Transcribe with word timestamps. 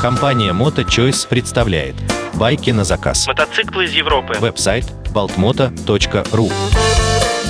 Компания 0.00 0.52
MotoChoice 0.52 1.26
представляет 1.28 1.96
байки 2.34 2.70
на 2.70 2.84
заказ. 2.84 3.26
Мотоциклы 3.26 3.86
из 3.86 3.92
Европы. 3.92 4.34
Веб-сайт 4.38 4.84
baltmoto.ru 5.12 6.52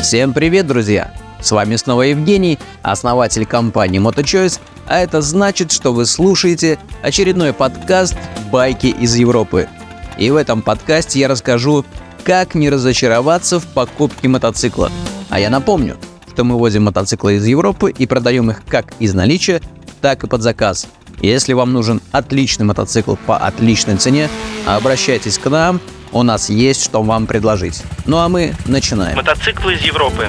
Всем 0.00 0.32
привет, 0.32 0.66
друзья! 0.66 1.12
С 1.42 1.50
вами 1.50 1.76
снова 1.76 2.02
Евгений, 2.02 2.58
основатель 2.80 3.44
компании 3.44 4.00
MotoChoice, 4.00 4.60
а 4.86 5.00
это 5.00 5.20
значит, 5.20 5.72
что 5.72 5.92
вы 5.92 6.06
слушаете 6.06 6.78
очередной 7.02 7.52
подкаст 7.52 8.16
«Байки 8.50 8.86
из 8.86 9.14
Европы». 9.14 9.68
И 10.16 10.30
в 10.30 10.36
этом 10.36 10.62
подкасте 10.62 11.20
я 11.20 11.28
расскажу, 11.28 11.84
как 12.24 12.54
не 12.54 12.70
разочароваться 12.70 13.60
в 13.60 13.66
покупке 13.66 14.28
мотоцикла. 14.28 14.90
А 15.28 15.38
я 15.38 15.50
напомню, 15.50 15.98
что 16.32 16.44
мы 16.44 16.56
возим 16.56 16.84
мотоциклы 16.84 17.34
из 17.34 17.44
Европы 17.44 17.90
и 17.90 18.06
продаем 18.06 18.50
их 18.50 18.62
как 18.66 18.94
из 18.98 19.12
наличия, 19.12 19.60
так 20.02 20.24
и 20.24 20.26
под 20.26 20.42
заказ. 20.42 20.86
Если 21.20 21.52
вам 21.52 21.72
нужен 21.72 22.02
отличный 22.10 22.66
мотоцикл 22.66 23.14
по 23.26 23.38
отличной 23.38 23.96
цене, 23.96 24.28
обращайтесь 24.66 25.38
к 25.38 25.48
нам, 25.48 25.80
у 26.10 26.22
нас 26.24 26.50
есть 26.50 26.84
что 26.84 27.02
вам 27.02 27.26
предложить. 27.26 27.82
Ну 28.04 28.18
а 28.18 28.28
мы 28.28 28.54
начинаем. 28.66 29.16
Мотоциклы 29.16 29.74
из 29.74 29.82
Европы. 29.82 30.28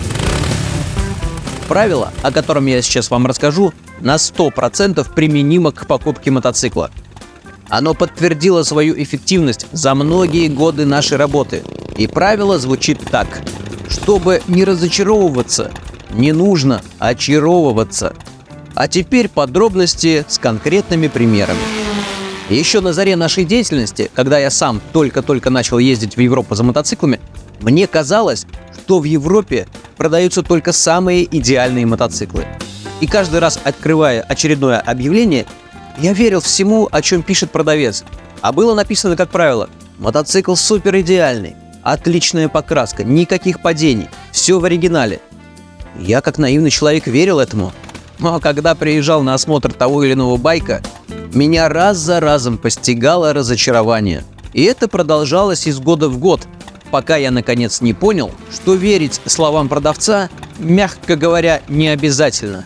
Правило, 1.68 2.14
о 2.22 2.32
котором 2.32 2.68
я 2.68 2.82
сейчас 2.82 3.10
вам 3.10 3.26
расскажу, 3.26 3.74
на 4.00 4.16
100% 4.16 5.14
применимо 5.14 5.72
к 5.72 5.88
покупке 5.88 6.30
мотоцикла. 6.30 6.92
Оно 7.70 7.96
подтвердило 7.96 8.64
свою 8.64 9.02
эффективность 9.02 9.66
за 9.72 9.96
многие 9.96 10.48
годы 10.48 10.86
нашей 10.86 11.18
работы. 11.18 11.64
И 11.98 12.06
правило 12.06 12.60
звучит 12.60 13.00
так. 13.10 13.42
Чтобы 13.90 14.42
не 14.48 14.64
разочаровываться, 14.64 15.72
не 16.12 16.32
нужно 16.34 16.82
очаровываться. 17.00 18.14
А 18.76 18.88
теперь 18.88 19.30
подробности 19.30 20.26
с 20.28 20.38
конкретными 20.38 21.08
примерами. 21.08 21.60
Еще 22.50 22.82
на 22.82 22.92
заре 22.92 23.16
нашей 23.16 23.46
деятельности, 23.46 24.12
когда 24.14 24.38
я 24.40 24.50
сам 24.50 24.82
только-только 24.92 25.50
начал 25.50 25.78
ездить 25.78 26.18
в 26.18 26.20
Европу 26.20 26.56
за 26.56 26.64
мотоциклами, 26.64 27.20
мне 27.62 27.88
казалось, 27.88 28.46
что 28.84 29.00
в 29.00 29.06
Европе 29.06 29.68
продаются 29.96 30.44
только 30.44 30.74
самые 30.74 31.24
идеальные 31.24 31.86
мотоциклы. 31.86 32.46
И 33.00 33.08
каждый 33.08 33.40
раз, 33.40 33.60
открывая 33.64 34.22
очередное 34.22 34.80
объявление, 34.80 35.46
я 36.00 36.14
верил 36.14 36.42
всему, 36.42 36.90
о 36.92 37.02
чем 37.02 37.24
пишет 37.24 37.52
продавец. 37.52 38.04
А 38.42 38.52
было 38.52 38.74
написано, 38.74 39.16
как 39.16 39.30
правило, 39.30 39.70
мотоцикл 40.00 40.56
супер 40.56 41.00
идеальный, 41.00 41.56
отличная 41.82 42.50
покраска, 42.50 43.04
никаких 43.04 43.62
падений, 43.62 44.10
все 44.32 44.60
в 44.60 44.66
оригинале. 44.66 45.22
Я, 46.00 46.22
как 46.22 46.38
наивный 46.38 46.72
человек, 46.72 47.08
верил 47.08 47.40
этому. 47.40 47.72
Но 48.24 48.40
когда 48.40 48.74
приезжал 48.74 49.22
на 49.22 49.34
осмотр 49.34 49.74
того 49.74 50.06
или 50.06 50.14
иного 50.14 50.38
байка, 50.38 50.82
меня 51.34 51.68
раз 51.68 51.98
за 51.98 52.22
разом 52.22 52.58
постигало 52.58 53.34
разочарование. 53.34 54.24
И 54.54 54.64
это 54.64 54.88
продолжалось 54.88 55.68
из 55.68 55.80
года 55.80 56.08
в 56.08 56.18
год, 56.20 56.48
пока 56.90 57.18
я 57.18 57.32
наконец 57.32 57.82
не 57.82 57.94
понял, 57.94 58.32
что 58.50 58.76
верить 58.76 59.20
словам 59.26 59.68
продавца, 59.68 60.30
мягко 60.58 61.18
говоря, 61.18 61.62
не 61.68 61.90
обязательно. 61.90 62.64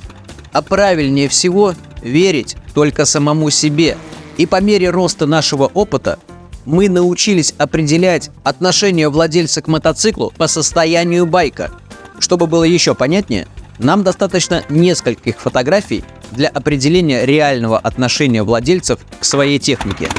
А 0.52 0.62
правильнее 0.62 1.28
всего 1.28 1.74
верить 2.04 2.56
только 2.76 3.06
самому 3.06 3.50
себе. 3.50 3.98
И 4.38 4.46
по 4.46 4.62
мере 4.62 4.92
роста 4.92 5.26
нашего 5.26 5.66
опыта 5.74 6.20
мы 6.66 6.88
научились 6.88 7.56
определять 7.58 8.30
отношение 8.44 9.10
владельца 9.10 9.64
к 9.64 9.68
мотоциклу 9.68 10.32
по 10.38 10.46
состоянию 10.46 11.26
байка. 11.26 11.72
Чтобы 12.20 12.46
было 12.46 12.64
еще 12.64 12.94
понятнее, 12.94 13.48
нам 13.80 14.04
достаточно 14.04 14.64
нескольких 14.70 15.40
фотографий 15.40 16.04
для 16.32 16.50
определения 16.50 17.26
реального 17.26 17.78
отношения 17.78 18.44
владельцев 18.44 19.00
к 19.20 19.26
своей 19.26 19.60
технике. 19.60 20.10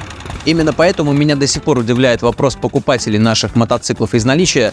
Именно 0.45 0.73
поэтому 0.73 1.12
меня 1.12 1.37
до 1.37 1.47
сих 1.47 1.62
пор 1.62 1.78
удивляет 1.78 2.23
вопрос 2.23 2.56
покупателей 2.56 3.19
наших 3.19 3.55
мотоциклов 3.56 4.15
из 4.15 4.25
наличия 4.25 4.73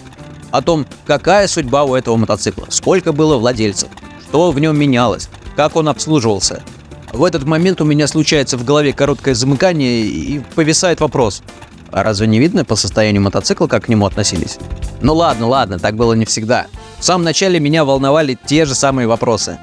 о 0.52 0.62
том, 0.62 0.86
какая 1.06 1.48
судьба 1.48 1.84
у 1.84 1.96
этого 1.96 2.16
мотоцикла, 2.16 2.68
сколько 2.70 3.12
было 3.12 3.38
владельцев, 3.38 3.90
что 4.30 4.52
в 4.52 4.60
нем 4.60 4.78
менялось, 4.78 5.30
как 5.56 5.76
он 5.76 5.90
обслуживался. 5.90 6.64
В 7.12 7.24
этот 7.24 7.44
момент 7.46 7.82
у 7.82 7.86
меня 7.86 8.08
случается 8.08 8.58
в 8.58 8.66
голове 8.66 8.94
короткое 8.94 9.36
замыкание 9.36 10.02
и 10.06 10.40
повисает 10.56 11.00
вопрос. 11.00 11.44
А 11.92 12.04
разве 12.04 12.28
не 12.28 12.40
видно 12.40 12.66
по 12.66 12.76
состоянию 12.76 13.22
мотоцикла, 13.22 13.68
как 13.68 13.86
к 13.86 13.90
нему 13.90 14.06
относились? 14.06 14.58
Ну 15.02 15.14
ладно, 15.14 15.48
ладно, 15.48 15.80
так 15.80 15.96
было 15.96 16.14
не 16.14 16.26
всегда. 16.26 16.68
В 17.00 17.04
самом 17.06 17.24
начале 17.24 17.60
меня 17.60 17.86
волновали 17.86 18.38
те 18.46 18.66
же 18.66 18.76
самые 18.76 19.08
вопросы. 19.08 19.60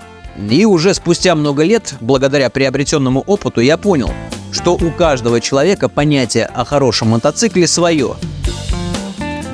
И 0.51 0.65
уже 0.65 0.95
спустя 0.95 1.35
много 1.35 1.63
лет, 1.63 1.95
благодаря 2.01 2.51
приобретенному 2.51 3.21
опыту, 3.21 3.61
я 3.61 3.77
понял, 3.77 4.11
что 4.51 4.75
у 4.75 4.91
каждого 4.91 5.41
человека 5.41 5.89
понятие 5.89 6.47
о 6.47 6.65
хорошем 6.65 7.09
мотоцикле 7.09 7.67
свое. 7.67 8.17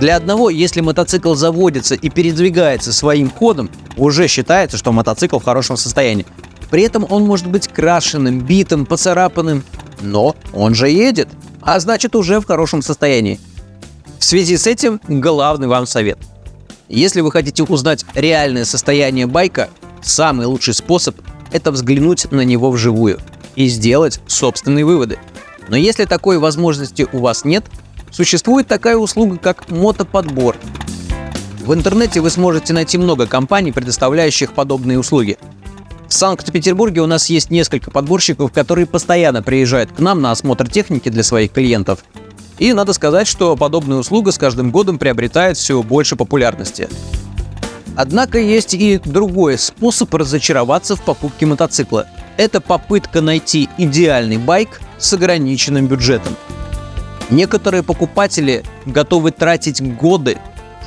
Для 0.01 0.17
одного, 0.17 0.49
если 0.51 0.81
мотоцикл 0.81 1.35
заводится 1.35 1.97
и 1.97 2.09
передвигается 2.09 2.93
своим 2.93 3.31
ходом, 3.31 3.69
уже 3.97 4.29
считается, 4.29 4.77
что 4.77 4.93
мотоцикл 4.93 5.41
в 5.41 5.45
хорошем 5.45 5.77
состоянии. 5.77 6.27
При 6.71 6.83
этом 6.83 7.07
он 7.09 7.25
может 7.25 7.49
быть 7.49 7.67
крашеным, 7.67 8.41
битым, 8.41 8.87
поцарапанным, 8.87 9.65
но 10.01 10.37
он 10.53 10.75
же 10.75 10.89
едет, 10.89 11.29
а 11.63 11.81
значит 11.81 12.15
уже 12.15 12.41
в 12.41 12.47
хорошем 12.47 12.83
состоянии. 12.83 13.41
В 14.19 14.25
связи 14.25 14.57
с 14.57 14.67
этим 14.67 15.01
главный 15.09 15.67
вам 15.67 15.87
совет. 15.87 16.19
Если 16.89 17.21
вы 17.21 17.31
хотите 17.31 17.63
узнать 17.63 18.05
реальное 18.15 18.65
состояние 18.65 19.27
байка, 19.27 19.69
самый 20.03 20.47
лучший 20.47 20.75
способ– 20.75 21.17
это 21.53 21.71
взглянуть 21.71 22.31
на 22.31 22.43
него 22.43 22.71
вживую 22.71 23.19
и 23.57 23.69
сделать 23.69 24.21
собственные 24.27 24.85
выводы. 24.85 25.19
Но 25.69 25.77
если 25.77 26.05
такой 26.05 26.39
возможности 26.39 27.07
у 27.13 27.19
вас 27.19 27.45
нет, 27.45 27.65
Существует 28.11 28.67
такая 28.67 28.97
услуга, 28.97 29.37
как 29.37 29.71
мотоподбор. 29.71 30.57
В 31.65 31.75
интернете 31.75 32.21
вы 32.21 32.31
сможете 32.31 32.73
найти 32.73 32.97
много 32.97 33.27
компаний, 33.27 33.73
предоставляющих 33.73 34.53
подобные 34.53 34.99
услуги. 34.99 35.37
В 36.09 36.15
Санкт-Петербурге 36.15 37.03
у 37.03 37.07
нас 37.07 37.29
есть 37.29 37.51
несколько 37.51 37.91
подборщиков, 37.91 38.51
которые 38.51 38.87
постоянно 38.87 39.43
приезжают 39.43 39.93
к 39.93 39.99
нам 39.99 40.23
на 40.23 40.31
осмотр 40.31 40.69
техники 40.69 41.11
для 41.11 41.23
своих 41.23 41.53
клиентов. 41.53 42.03
И 42.59 42.73
надо 42.73 42.93
сказать, 42.93 43.27
что 43.27 43.57
подобная 43.57 43.99
услуга 43.99 44.33
с 44.33 44.39
каждым 44.39 44.71
годом 44.71 44.99
приобретает 44.99 45.57
все 45.57 45.83
больше 45.83 46.17
популярности. 46.17 46.89
Однако 47.97 48.39
есть 48.39 48.75
и 48.75 49.01
другой 49.05 49.59
способ 49.59 50.13
разочароваться 50.15 50.97
в 50.97 51.03
покупке 51.03 51.47
мотоцикла. 51.47 52.07
Это 52.37 52.61
попытка 52.61 53.21
найти 53.21 53.69
идеальный 53.79 54.39
байк 54.39 54.81
с 54.99 55.13
ограниченным 55.13 55.87
бюджетом– 55.87 56.37
Некоторые 57.31 57.83
покупатели 57.83 58.65
готовы 58.87 59.33
тратить 59.33 59.83
годы, 59.97 60.39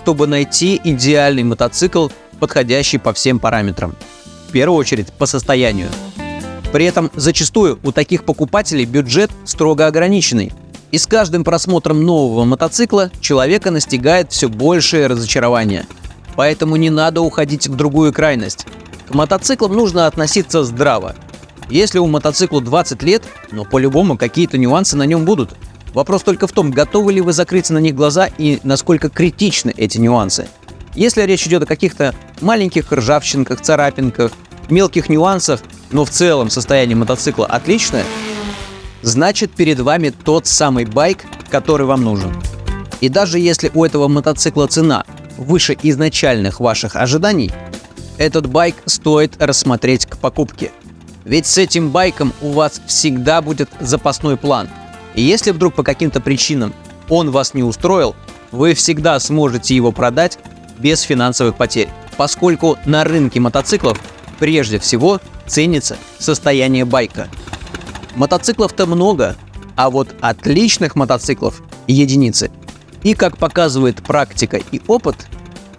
чтобы 0.02 0.26
найти 0.26 0.80
идеальный 0.84 1.44
мотоцикл, 1.44 2.10
подходящий 2.40 2.98
по 2.98 3.14
всем 3.14 3.40
параметрам. 3.40 3.96
В 4.48 4.52
первую 4.52 4.80
очередь 4.80 5.14
по 5.14 5.28
состоянию. 5.28 5.90
При 6.74 6.86
этом 6.86 7.12
зачастую 7.16 7.80
у 7.84 7.92
таких 7.92 8.24
покупателей 8.24 8.86
бюджет 8.86 9.30
строго 9.46 9.86
ограниченный. 9.86 10.52
И 10.92 10.98
с 10.98 11.08
каждым 11.08 11.44
просмотром 11.44 12.04
нового 12.04 12.46
мотоцикла 12.46 13.12
человека 13.22 13.72
настигает 13.72 14.32
все 14.32 14.50
большее 14.50 15.08
разочарование. 15.08 15.86
Поэтому 16.36 16.76
не 16.76 16.90
надо 16.90 17.22
уходить 17.22 17.68
в 17.68 17.76
другую 17.76 18.14
крайность. 18.14 18.66
К 19.08 19.14
мотоциклам 19.14 19.74
нужно 19.74 20.08
относиться 20.08 20.64
здраво. 20.64 21.16
Если 21.70 22.00
у 22.00 22.08
мотоцикла 22.08 22.62
20 22.62 23.04
лет, 23.04 23.24
но 23.52 23.64
по-любому 23.64 24.18
какие-то 24.18 24.58
нюансы 24.58 24.98
на 24.98 25.04
нем 25.04 25.26
будут– 25.26 25.52
Вопрос 25.94 26.24
только 26.24 26.48
в 26.48 26.52
том, 26.52 26.72
готовы 26.72 27.14
ли 27.14 27.22
вы 27.22 27.34
закрыть 27.34 27.70
на 27.70 27.78
них 27.78 27.96
глаза 27.96 28.30
и 28.38 28.60
насколько 28.64 29.10
критичны 29.10 29.74
эти 29.76 29.98
нюансы. 29.98 30.48
Если 30.96 31.22
речь 31.24 31.46
идет 31.48 31.64
о 31.64 31.66
каких-то 31.66 32.16
маленьких 32.40 32.92
ржавчинках, 32.92 33.62
царапинках, 33.62 34.32
мелких 34.70 35.10
нюансах, 35.10 35.62
но 35.92 36.06
в 36.06 36.10
целом 36.10 36.50
состояние 36.50 36.96
мотоцикла 36.96 37.46
отличное, 37.46 38.06
значит 39.02 39.52
перед 39.52 39.80
вами 39.80 40.10
тот 40.10 40.48
самый 40.48 40.86
байк, 40.86 41.26
который 41.50 41.86
вам 41.86 42.04
нужен. 42.04 42.34
И 43.00 43.10
даже 43.10 43.40
если 43.40 43.72
у 43.74 43.84
этого 43.84 44.08
мотоцикла 44.08 44.68
цена 44.68 45.06
выше 45.38 45.78
изначальных 45.82 46.60
ваших 46.60 46.96
ожиданий, 46.96 47.52
этот 48.18 48.48
байк 48.48 48.76
стоит 48.86 49.42
рассмотреть 49.42 50.06
к 50.06 50.18
покупке. 50.18 50.72
Ведь 51.26 51.46
с 51.46 51.58
этим 51.58 51.90
байком 51.90 52.34
у 52.42 52.52
вас 52.52 52.82
всегда 52.88 53.42
будет 53.42 53.70
запасной 53.80 54.38
план– 54.38 54.70
и 55.16 55.22
если 55.22 55.52
вдруг 55.52 55.74
по 55.74 55.84
каким-то 55.84 56.22
причинам 56.22 56.74
он 57.10 57.32
вас 57.32 57.54
не 57.54 57.64
устроил, 57.64 58.16
вы 58.52 58.74
всегда 58.74 59.20
сможете 59.20 59.76
его 59.76 59.92
продать 59.92 60.38
без 60.78 61.02
финансовых 61.02 61.56
потерь, 61.56 61.90
поскольку 62.18 62.78
на 62.86 63.04
рынке 63.04 63.40
мотоциклов 63.40 64.00
прежде 64.40 64.80
всего 64.80 65.20
ценится 65.48 65.98
состояние 66.18 66.86
байка. 66.86 67.28
Мотоциклов-то 68.16 68.86
много, 68.86 69.36
а 69.76 69.90
вот 69.90 70.16
отличных 70.22 70.96
мотоциклов– 70.96 71.62
единицы. 71.88 72.52
И 73.04 73.14
как 73.16 73.38
показывает 73.38 74.04
практика 74.04 74.58
и 74.58 74.82
опыт, 74.88 75.28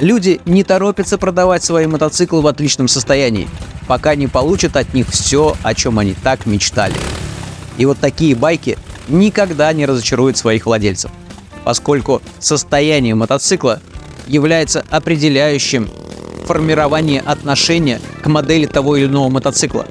Люди 0.03 0.41
не 0.47 0.65
торопятся 0.65 1.17
продавать 1.17 1.63
свои 1.63 1.87
мотоциклы 1.87 2.43
в 2.43 2.49
отличном 2.49 2.89
состоянии, 2.89 3.49
пока 3.87 4.17
не 4.17 4.27
получат 4.27 4.77
от 4.77 4.95
них 4.95 5.07
все, 5.09 5.57
о 5.63 5.75
чем 5.75 6.01
они 6.01 6.15
так 6.15 6.45
мечтали. 6.45 6.97
И 7.79 7.87
вот 7.87 7.99
такие 7.99 8.35
байки 8.35 8.79
никогда 9.07 9.73
не 9.73 9.87
разочаруют 9.87 10.37
своих 10.37 10.67
владельцев, 10.67 11.13
поскольку 11.63 12.21
состояние 12.41 13.15
мотоцикла 13.15 13.81
является 14.27 14.85
определяющим 14.91 15.89
формирование 16.47 17.21
отношения 17.21 18.01
к 18.25 18.27
модели 18.27 18.67
того 18.67 18.97
или 18.97 19.07
иного 19.07 19.29
мотоцикла. 19.29 19.87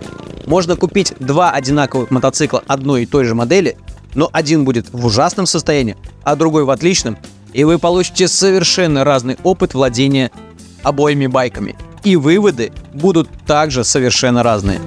Можно 0.52 0.76
купить 0.76 1.14
два 1.18 1.52
одинаковых 1.52 2.12
мотоцикла 2.12 2.62
одной 2.68 3.04
и 3.04 3.06
той 3.06 3.24
же 3.24 3.34
модели, 3.36 3.78
но 4.16 4.30
один 4.34 4.66
будет 4.66 4.92
в 4.92 5.06
ужасном 5.06 5.46
состоянии, 5.46 5.96
а 6.24 6.36
другой 6.36 6.66
в 6.66 6.72
отличном, 6.72 7.18
и 7.54 7.64
вы 7.64 7.80
получите 7.80 8.28
совершенно 8.28 9.06
разный 9.06 9.38
опыт 9.44 9.74
владения 9.74 10.30
обоими 10.84 11.28
байками. 11.28 11.78
И 12.04 12.18
выводы 12.18 12.74
будут 12.94 13.30
также 13.48 13.86
совершенно 13.86 14.44
разные. 14.44 14.82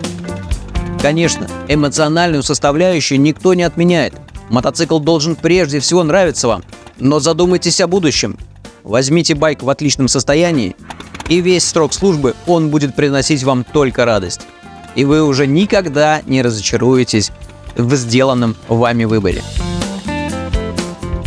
Конечно, 1.01 1.49
эмоциональную 1.67 2.43
составляющую 2.43 3.19
никто 3.19 3.55
не 3.55 3.63
отменяет. 3.63 4.13
Мотоцикл 4.51 4.99
должен 4.99 5.35
прежде 5.35 5.81
всего 5.81 6.03
нравиться 6.03 6.47
вам. 6.47 6.63
Но 6.99 7.21
задумайтесь 7.21 7.81
о 7.81 7.87
будущем. 7.87 8.37
Возьмите 8.83 9.35
байк 9.35 9.63
в 9.63 9.71
отличном 9.71 10.09
состоянии, 10.09 10.77
и 11.31 11.41
весь 11.41 11.65
срок 11.65 11.95
службы 11.95 12.35
он 12.47 12.69
будет 12.69 12.95
приносить 12.95 13.45
вам 13.45 13.65
только 13.65 14.05
радость. 14.05 14.43
И 14.95 15.05
вы 15.05 15.23
уже 15.23 15.47
никогда 15.47 16.23
не 16.27 16.43
разочаруетесь 16.43 17.33
в 17.77 17.95
сделанном 17.97 18.57
вами 18.69 19.05
выборе. 19.05 19.43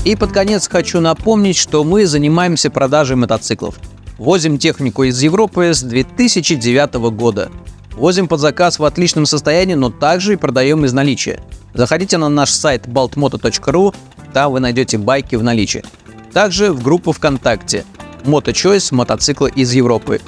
И 0.06 0.16
под 0.16 0.32
конец 0.32 0.70
хочу 0.70 1.02
напомнить, 1.02 1.58
что 1.58 1.84
мы 1.84 2.06
занимаемся 2.06 2.70
продажей 2.70 3.18
мотоциклов. 3.18 3.76
Возим 4.18 4.58
технику 4.58 5.04
из 5.04 5.22
Европы 5.22 5.74
с 5.74 5.84
2009 5.84 6.96
года. 7.12 7.52
Возим 7.92 8.28
под 8.28 8.40
заказ 8.40 8.80
в 8.80 8.86
отличном 8.86 9.26
состоянии, 9.26 9.74
но 9.74 9.90
также 9.90 10.34
и 10.34 10.38
продаем 10.38 10.86
из 10.86 10.94
наличия. 10.94 11.42
Заходите 11.74 12.18
на 12.18 12.30
наш 12.30 12.52
сайт 12.52 12.88
baltmoto.ru, 12.88 13.94
там 14.34 14.52
вы 14.52 14.60
найдете 14.60 14.98
байки 14.98 15.36
в 15.36 15.44
наличии. 15.44 15.84
Также 16.32 16.72
в 16.72 16.82
группу 16.82 17.12
ВКонтакте 17.12 17.86
MotoChoice 18.24 18.94
мотоциклы 18.94 19.50
из 19.50 19.74
Европы. 19.74 20.22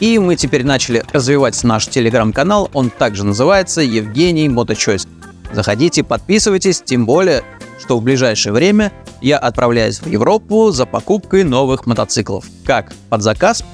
И 0.00 0.18
мы 0.18 0.36
теперь 0.36 0.64
начали 0.64 1.02
развивать 1.12 1.62
наш 1.64 1.86
телеграм-канал, 1.86 2.70
он 2.74 2.90
также 2.90 3.24
называется 3.24 3.80
Евгений 3.80 4.48
MotoChoice. 4.48 5.08
Заходите, 5.52 6.04
подписывайтесь, 6.04 6.82
тем 6.84 7.06
более, 7.06 7.42
что 7.80 7.98
в 7.98 8.02
ближайшее 8.02 8.52
время 8.52 8.92
я 9.22 9.38
отправляюсь 9.38 10.00
в 10.00 10.06
Европу 10.06 10.70
за 10.70 10.84
покупкой 10.84 11.44
новых 11.44 11.86
мотоциклов, 11.86 12.44
как 12.64 12.92
под 13.08 13.22
заказ, 13.22 13.64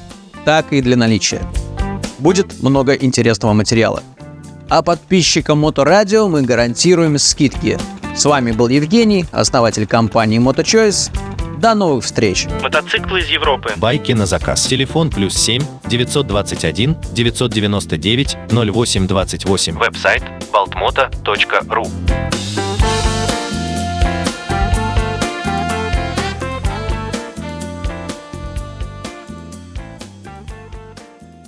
так 0.44 0.72
и 0.72 0.80
для 0.80 0.96
наличия. 0.96 1.42
Будет 2.18 2.62
много 2.62 2.94
интересного 2.94 3.52
материала. 3.52 4.02
А 4.68 4.82
подписчикам 4.82 5.58
Моторадио 5.58 6.28
мы 6.28 6.42
гарантируем 6.42 7.18
скидки. 7.18 7.78
С 8.14 8.24
вами 8.24 8.52
был 8.52 8.68
Евгений, 8.68 9.24
основатель 9.32 9.86
компании 9.86 10.38
MotoChoice. 10.38 11.10
До 11.62 11.74
новых 11.74 12.04
встреч! 12.04 12.48
Мотоциклы 12.60 13.20
из 13.20 13.28
Европы. 13.28 13.72
Байки 13.76 14.10
на 14.10 14.26
заказ. 14.26 14.66
Телефон 14.66 15.10
плюс 15.10 15.34
7 15.34 15.62
921 15.88 16.96
999 17.12 18.36
0828. 18.50 19.78
Веб-сайт 19.78 20.24
baltmoto.ru 20.52 21.88